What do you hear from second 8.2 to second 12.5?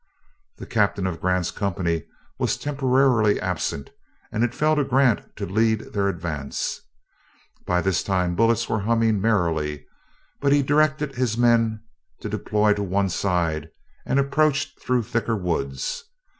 the bullets were humming merrily, but he directed his men to